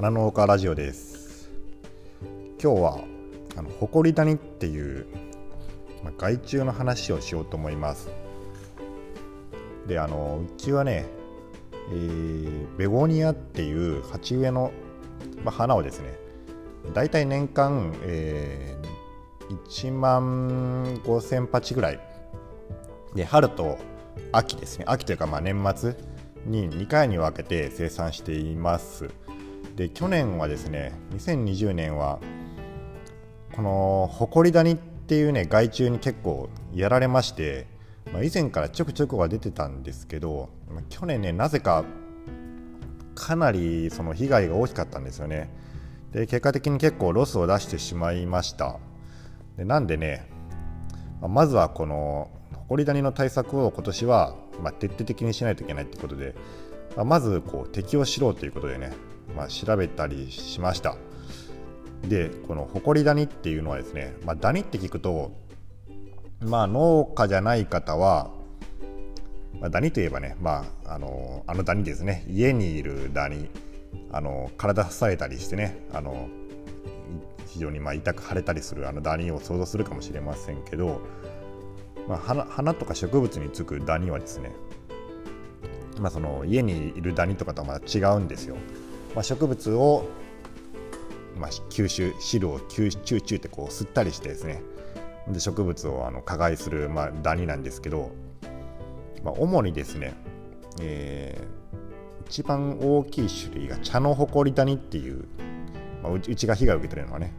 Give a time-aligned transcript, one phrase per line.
[0.00, 1.50] 花農家ラジオです。
[2.58, 3.04] 今日は
[3.54, 5.04] あのホコリ谷っていう、
[6.02, 8.08] まあ、害虫の話をしようと思います。
[9.86, 11.04] であのうちはね、
[11.92, 14.72] えー、ベゴニアっていう鉢植えの、
[15.44, 16.16] まあ、花をですね
[16.94, 22.00] だいたい年間、えー、1万5000鉢ぐらい。
[23.14, 23.76] で春と
[24.32, 24.86] 秋ですね。
[24.88, 25.94] 秋というかまあ年末
[26.46, 29.10] に2回に分けて生産しています。
[29.80, 32.18] で去年はですね2020年は
[33.56, 37.66] このホコリダニっていうね害虫に結構やられまして、
[38.12, 40.50] まあ、以前からちょくちょくは出てたんですけど、
[40.90, 41.86] 去年ねなぜか
[43.14, 45.48] かなりその被害が大きかったんですよね。
[46.12, 48.76] で結果的に結構ロスを出してしまいました。
[49.56, 50.28] でなんでね、
[51.26, 56.34] ま、ずはこのホコリダニの対策を今年はま徹底的にしないといけないということで、
[56.98, 58.92] ままずこう敵を知ろうということでね
[59.40, 60.96] まあ、調べたりしました
[62.02, 65.32] でこのホコリダニっていうのはですね、まあ、ダニって聞くと
[66.42, 68.30] まあ農家じゃない方は、
[69.58, 73.48] まあ、ダニといえばね、まあ、あのあのダニですね家にいるダニ
[74.12, 76.28] あの体刺されたりしてねあの
[77.46, 81.00] 非常にまあ痛く腫れたりするあのダニを想像するかもしれませんけど、
[82.06, 84.52] まあ、花花とか植物につくダニはですね、
[85.98, 88.58] まあ、その家にいるダニとかとはまた違うんですよ。
[89.14, 90.08] まあ、植物を、
[91.36, 94.62] まあ、吸収汁を吸収チュってこう吸ったりしてですね。
[95.28, 98.10] で植物をあの加害する、まあ、ダニなんですけど、
[99.22, 100.14] まあ、主にですね、
[100.80, 105.24] えー、一番大きい種類が茶の誇りダニっていう、
[106.02, 107.32] まあ、うちが被害を受けてるのはね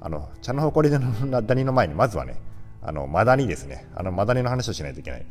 [0.00, 0.94] あの茶の誇り
[1.30, 2.40] ダニの前にまずはね
[2.82, 3.86] あのマダニですね。
[3.94, 5.26] あのマダニの話をしないといけない。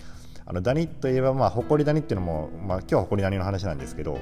[0.46, 4.18] あのダニといえばまあ誇りダニっていうのも、まあ、今日は誇りダニの話なんですけど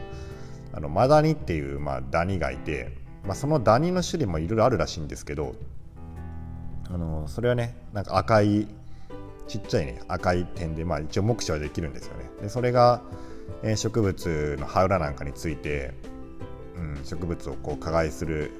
[0.73, 5.55] あのマダニっていう、まあ、ダニがいて、まあ、そのダニの種類もいろいろあるらしいんですけど
[6.89, 8.67] あのそれはねなんか赤い
[9.47, 12.29] ちっちゃいね赤い点で、まあ、一応目視はできるんですよね。
[12.41, 13.01] でそれが、
[13.63, 15.93] えー、植物の葉裏なんかについて、
[16.77, 18.51] うん、植物をこう加害する、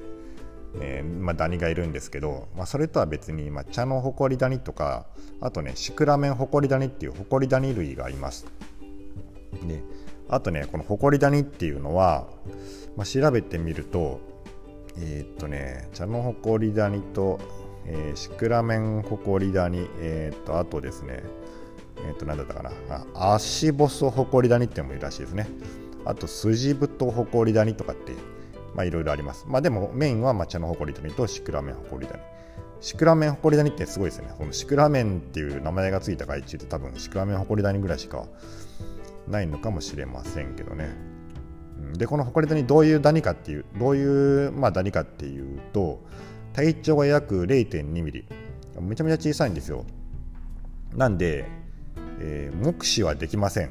[0.80, 5.06] えーまあ、ダニがいるんですけど、まあ、それとは別に、まあ、茶のホコリダニとか
[5.40, 8.46] あとねシクラメンホコリダニっていうホコリダニ類がいます。
[9.66, 9.82] で
[10.30, 12.28] あとねこのホコリダニっていうのは、
[12.96, 14.20] まあ、調べてみると
[14.96, 17.40] えー、っとね茶のホコリダニと、
[17.86, 21.22] えー、シクラメンホコリダニえー、っとあとですね
[22.06, 22.70] えっと何だったかな
[23.18, 25.48] あアシボソホコリダニってもいるらしいですね。
[26.06, 28.12] あとスジブトホコリダニとかって
[28.74, 29.44] まあいろいろあります。
[29.46, 32.22] まあでもメインはまあ茶のホコリダニとシクラメンホコリダニ
[32.80, 34.32] シクラメンホコリダニってすごいですね。
[34.38, 38.24] このシクラメンっていう名前がついた害虫って多分シクラメンホコリダニぐらいしか
[39.28, 41.10] ないのかもしれませんけどね。
[41.94, 46.02] でこのホコリダニどういうダニかっていうどういう、まあ、ダニかっていうと
[46.52, 48.24] 体長が約0 2ミリ。
[48.80, 49.84] めちゃめちゃ小さいんですよ。
[50.94, 51.44] なんで、
[52.20, 53.70] えー、目視はできません。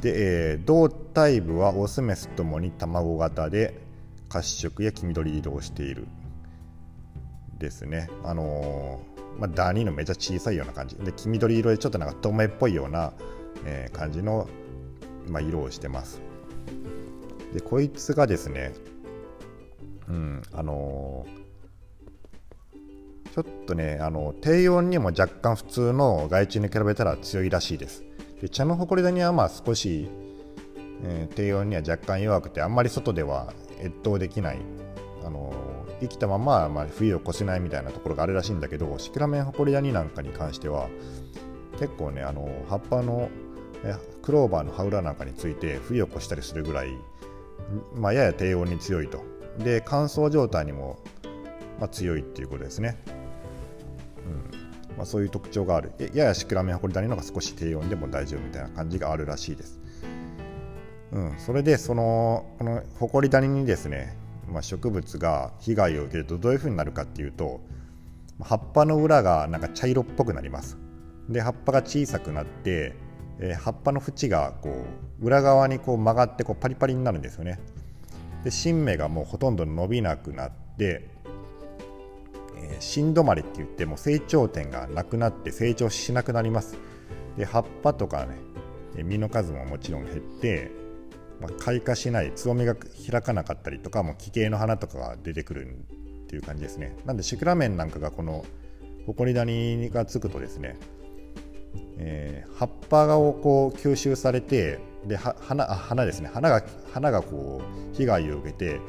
[0.00, 3.80] で、えー、胴体部はオスメスともに卵型で
[4.28, 6.06] 褐色や黄緑色をしている。
[7.58, 8.08] ですね。
[8.24, 10.96] あのー、まあ、ダニのめちゃ小さいような感じ。
[10.96, 13.12] で黄緑色でちょっとなんか透明っぽいような
[13.64, 14.48] えー、感じの、
[15.28, 16.20] まあ、色をしてます。
[17.52, 18.72] でこいつがですね、
[20.08, 28.04] うんあのー、ちょっとねあの低温にも若干普通の害虫に比べたら強いらしいです。
[28.40, 30.08] で茶のホコリダニはまあ少し、
[31.02, 34.58] えー、低温には若干弱くてあんまり外では越冬できない、
[35.24, 40.88] あのー、生きたまま、まあ、冬を越せないみたいなところがあるらしいんだけどシクラメンホコリダニなんかに関しては
[41.80, 43.28] 結構ねあの葉っぱの
[44.22, 46.90] クローバーの葉裏なんかについて冬を越したりするぐらい、
[47.94, 49.24] まあ、やや低温に強いと。
[49.58, 50.98] で乾燥状態にも、
[51.80, 52.96] まあ、強いっていうことですね、
[54.26, 54.96] うん。
[54.96, 55.92] まあ、そういう特徴がある。
[56.14, 59.80] ややシクラメンホコリダニのが少し低温でも大丈夫みたいな感じがあるらしいです、
[61.12, 64.16] うん、それでそのこのホコリダニにですね、
[64.50, 67.60] まあ、植物が被害を受けるとどういうふうになるかっていうと
[68.42, 70.79] 葉っぱの裏がなんか茶色っぽくなります。
[71.30, 72.94] で葉っぱが小さくなって
[73.40, 74.84] えー、葉っぱの縁がこ
[75.20, 77.58] う裏側にこう曲がってこうパリパリになるんですよね。
[78.44, 81.08] で新芽がもうほとんど伸びなくなって、
[82.56, 86.76] えー、新止まりって言っても成長点がなくなって成長しなくなります。
[87.36, 88.36] で葉っぱとかね
[89.02, 90.70] 実の数ももちろん減って、
[91.40, 96.94] まあ、開花しないつぼみが開かなかったりとかも奇形の花とかが出てくるっていう感じですね。
[97.06, 98.44] なんでシクラメンなんかがこの
[99.06, 100.76] ホコリダニがつくとですね
[101.98, 106.30] えー、葉っぱをこう吸収されてで花花ですね。
[106.32, 106.62] 花が
[106.92, 107.62] 花がこ
[107.92, 108.80] う被害を受けて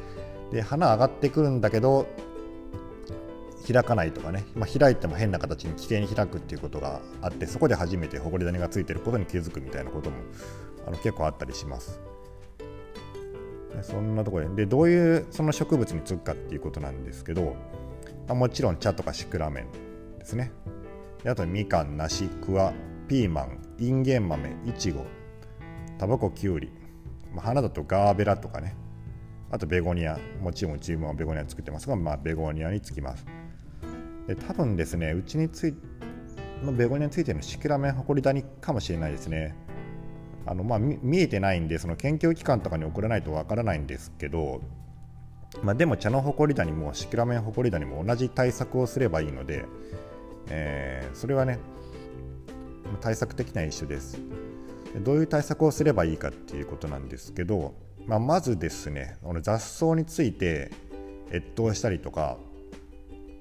[0.50, 2.06] で花上がってくるんだけど
[3.66, 10.16] 開かないとかね、まあ、開いても変な形に危険に開くっていうことがあってそこで初めてホコリダニがついてることに気づくみたいなことも
[10.86, 12.00] あの結構あったりします。
[13.82, 14.64] そんなところで。
[14.64, 17.56] でどういうその植物につくかっていうことなんですけど、
[18.28, 20.52] ま、もちろん茶とかシクラメンですね。
[21.24, 22.72] あとみかん梨クワ
[23.06, 25.06] ピーマンインゲン豆いちご
[25.98, 26.72] タバコキュウリ、
[27.32, 28.76] まあ、花だとガーベラとかね。
[29.52, 33.24] あとベゴニアもちろんチームはベゴニア作ってますが、まあ、ベゴニアにつきます。
[34.26, 35.74] で多分ですねうちについ
[36.62, 39.54] のベゴニアについてのシクラメンホコリダニかもしれないですね。
[40.44, 44.60] あのまあ見えてないんでその研究機関とかに送らないとわからないんですけど
[45.62, 49.66] まあ、でも茶のホコリダニもシクラメンホコリダニも同じ対策をすればいいので、
[50.48, 51.58] えー、それはね
[53.00, 54.18] 対策的には一緒です。
[55.04, 57.74] どういう対策をすればいいかっていうことなんですけど、
[58.06, 60.70] まあ、まずですね雑草について
[61.32, 62.36] 越冬したりとか、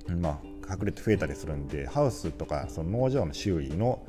[0.07, 4.05] まあ、隠れて増えたりするんでハウスとかその農場の周囲の、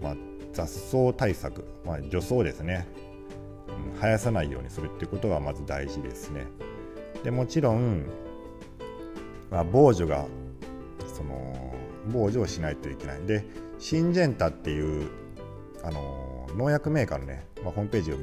[0.00, 0.16] まあ、
[0.54, 2.86] 雑草対策、まあ、除草ですね、
[3.92, 6.46] うん、生やさないようにするっていうことがまず大事ですね。
[7.22, 8.06] でもちろん、
[9.50, 10.24] まあ、防除が
[11.14, 11.71] その
[12.10, 13.20] 防除をしないといけない。
[13.20, 13.44] んで
[13.78, 15.10] シンジェンタっていう
[15.82, 18.16] あの農薬メーカーのね、まあ、ホームページを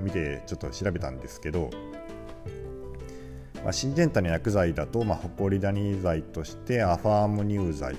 [0.00, 1.70] 見てちょっと調べたんですけど、
[3.62, 7.96] まあ、シンジェンタの薬剤だと、まあ、ホコリダニ剤としてアファーム乳剤。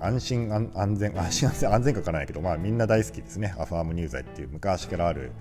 [0.00, 3.54] 安心安安全 安心安全安全かからないけど、まあ、みんな大好きですね。
[3.58, 5.32] アファーム乳剤っていう昔からある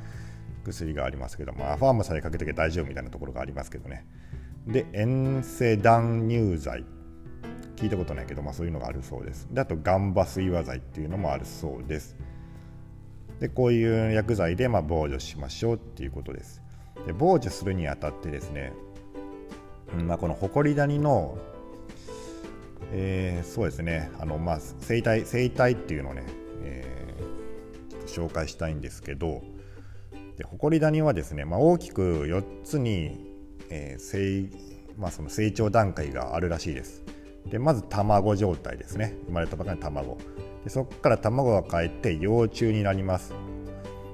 [0.66, 4.06] 薬がありますけど、まあ、アファームさえかけてけ大丈夫みたいなところがありますけどね。
[4.66, 6.97] でエンセダン乳剤。
[7.78, 9.48] 聞いたことないけど、まあ、そういうのがあるそうです。
[9.52, 12.18] であとガンバ水和剤っていうのもあるそうです。
[13.40, 16.62] でこういう薬剤でまあ防除しましょうっていうことです。
[17.06, 18.74] で防除するにあたってですね、
[20.06, 21.38] まあ、このホコリダニの
[22.92, 26.24] えー、そうですねあの、まあ、生態生態っていうのをね、
[26.64, 29.42] えー、紹介したいんですけど
[30.38, 33.34] でホコリダニはですね、まあ、大きく4つに、
[33.70, 34.50] えー成
[34.98, 37.04] まあ、その成長段階があるらしいです。
[37.50, 39.16] でまず卵状態ですね。
[39.28, 40.18] 生まれたばかりの卵。
[40.64, 43.34] でそこから卵がかえって幼虫になります。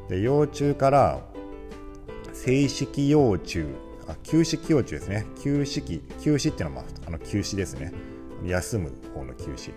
[0.09, 1.21] で幼虫から
[2.33, 3.65] 正式幼虫
[4.07, 5.25] あ休式幼虫ですね。
[5.41, 7.93] 休式休止っていうのは、あ、の休止ですね。
[8.45, 9.71] 休む方の休止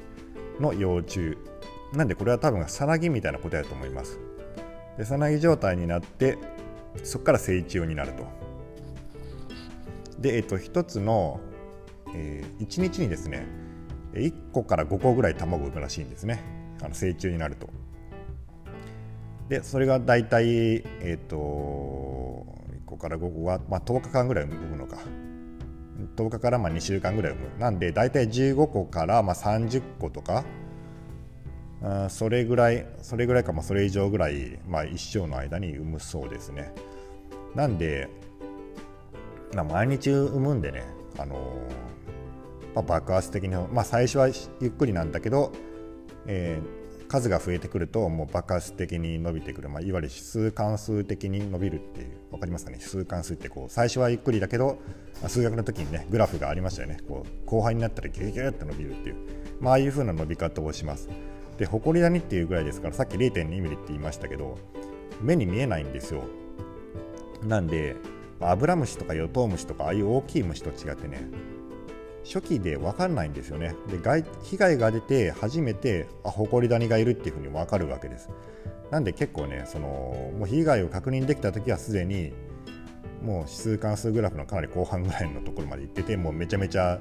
[0.61, 1.39] の幼虫。
[1.93, 4.19] なんでこれは多分さなぎみたいなことやと思います。
[4.99, 6.39] でさなぎ状態になって
[7.05, 8.25] そこから成虫になると。
[10.19, 11.41] で、えっと、1つの
[12.15, 13.47] えー、1日にですね
[14.15, 16.43] 1個から5個ぐらい卵を産むらしいんですね。
[16.83, 17.69] あの成虫になると。
[19.49, 20.47] でそれが大体
[21.01, 24.99] えっ、ー、と1個から5個は、まあ、10日間ぐらい産むのか。
[26.17, 27.59] 10日からまあ2週間ぐらい産む。
[27.59, 30.45] なんで大体15個からまあ30個とか
[31.83, 36.73] あそれぐらいそれぐらいかまあそれ以上ぐらい、まあ、一生の間に産むそうですね。
[37.55, 38.09] なんで、
[39.55, 40.85] まあ、毎日産むんでね
[41.19, 41.37] あの
[42.75, 44.29] まあ、爆発的に、まあ、最初は
[44.61, 45.51] ゆっくりなんだけど、
[46.27, 52.77] えー、数が増えてくるともう爆発的に伸びてくる、まあ、いわゆる指数関数的に伸びるっていう分かりますかね？
[52.79, 54.79] 指数関数ってこう最初はゆっくりだけど
[55.27, 56.99] 数学の時にねグラフがありましたよね。
[57.09, 59.17] こう後半になったらギュギュって伸びるっていう、
[59.59, 61.09] まああいう風な伸び方をします。
[61.57, 64.59] でホコリダニっていうぐらいですからさっき0.2ミリって言いましたけど
[65.23, 66.25] 目に見えないんですよ。
[67.43, 67.97] なんで
[68.41, 71.29] アブラムシとかヨトウムシとかああいう大きい虫と違ってね
[72.25, 73.77] 初期で分かんないんですよね。
[73.89, 78.29] で害被害が出て初めてあホコリダニがいるっていうふうに分かるわけです。
[78.91, 82.33] なんで結構ねそのもう被害を確認できた時はすでに
[83.23, 86.99] もう指数関数グラフのかなり後半ぐらいのところまで行っててもうめちゃめちゃ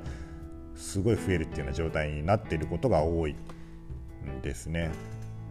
[0.75, 4.92] すごい増えるっていうような状態になっていることが多いんですね。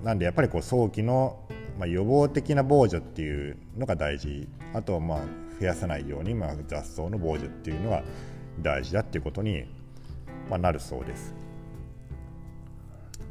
[0.05, 1.49] なんでやっぱりこう早期の、
[1.79, 5.19] まあ、予防的な防除っていうのが大事あとはまあ
[5.61, 8.03] 増やさないように、まあ、雑草の防除っていうのは
[8.61, 9.65] 大事だっていうことに、
[10.49, 11.35] まあ、なるそうです。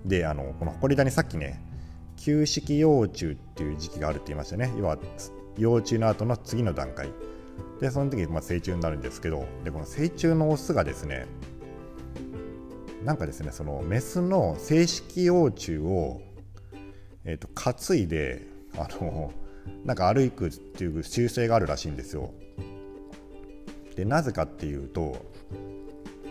[0.05, 1.61] であのこのホコリダニさっきね
[2.17, 4.97] 休式幼虫っていう時期があるって言いましたね要は
[5.57, 7.09] 幼虫の後の次の段階
[7.79, 11.25] でその時まあ成虫になるんですけどでこの成虫のオスがですね
[13.03, 16.21] なんかですねそのメスの正式幼虫を、
[17.25, 18.41] えーと、担いで
[18.77, 19.33] あの
[19.85, 22.33] なんか歩くっていう習性があるらしいんですよ
[23.95, 25.25] でなぜかっていうと、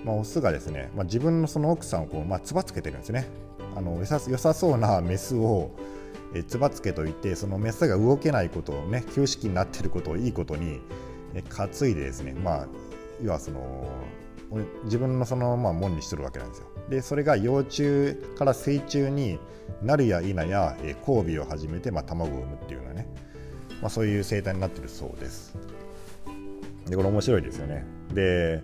[0.05, 3.29] まあ、オスがですね、まあ、自分のその奥さんをこう、まあ、つばつけてるんですね
[3.77, 5.71] あの良さ良さそうなメスを、
[6.35, 10.81] えつばつけといてそのメスが動けないことをね休止期になってることをいいことに、
[11.35, 12.67] え担いでですねまあ
[13.23, 13.89] 要はその
[14.85, 16.67] 自分のそのまあ門にしてるわけなんですよ。
[16.89, 19.39] でそれが幼虫から成虫に
[19.83, 23.07] なるや否や、交尾を始めて、まあ、卵を産むっていうようなね、
[23.81, 25.57] まあ、そういう生態になってるそうです。
[26.87, 27.85] でこれ面白いですよね。
[28.13, 28.63] で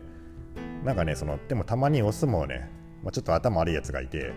[0.84, 2.70] なんかねそのでもたまにオスもね、
[3.02, 4.32] まあ、ちょっと頭悪いやつがいて、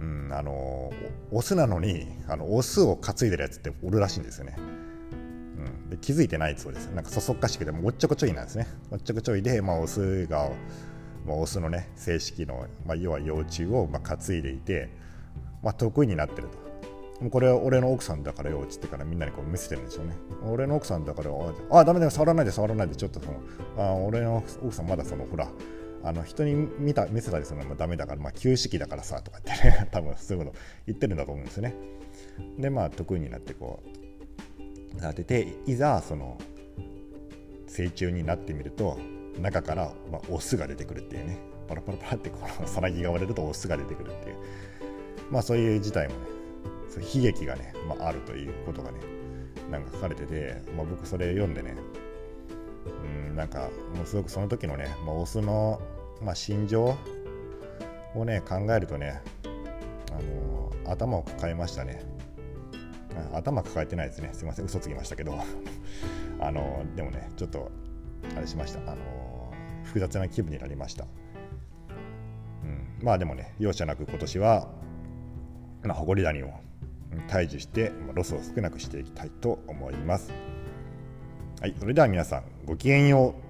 [0.00, 0.92] うん、あの
[1.32, 4.56] オスなのにあのオスを担いでるやつっておるらしいんですよね。
[4.58, 6.88] うん、で気づいてないそうです。
[6.88, 8.66] なんかそそっかしくてもおっちょこちょいなんですね。
[8.90, 10.50] おっちょこちょいで、まあ、オスが、
[11.28, 14.88] まあ、オスのね正式の、まあ、要は幼虫をまあ担いでいて、
[15.62, 16.68] まあ、得意になってると。
[17.20, 20.14] もうこれは俺の奥さんだからよっつってからみんなにこう見せてるんですよね。
[20.44, 21.30] 俺の奥さんだから
[21.70, 23.40] あダメだよ触らないで触らないでちょっとその
[23.76, 25.48] あ俺の奥さんまだそのほら
[26.04, 31.74] あの人に見た見せたりするのもダメだから、まあ、旧式だからさとかってね 多分そういうこと言ってるんだと思うんですよね。
[32.56, 33.82] でまあ得意になってこ
[34.96, 36.38] うなってていざその
[37.66, 38.96] 成虫になってみると
[39.40, 41.38] 中から、まあ、オスが出てくるっていうね。
[41.68, 44.36] パラパラパラってこの さなぎが割れるとオスが出てくるっていう。
[45.30, 46.20] まあそういう事態もね
[46.88, 48.98] そう悲劇がね、まあ、あるということがね
[49.70, 51.74] なんか書かれてて、まあ、僕それ読んでね
[53.28, 55.82] うんなんかもうすごくその時のね、まあ、オスの、
[56.22, 56.96] まあ、心情
[58.14, 59.20] をね考えるとね
[60.12, 62.02] あの頭を抱えましたね。
[63.34, 64.30] 頭抱えてないですね。
[64.32, 64.66] すいません。
[64.66, 65.36] 嘘つきましたけど。
[66.40, 67.70] あのでもねちょっと
[68.36, 68.80] あれしました。
[68.90, 69.27] あの
[69.88, 71.04] 複雑な気分になりました、
[72.62, 74.68] うん、まあでもね容赦なく今年は
[75.82, 76.50] まあ、ホゴリダニを
[77.28, 80.32] 退治してロスを少なくしていきたいと思います。
[81.60, 83.47] はい、それでは皆さんごきげんよう。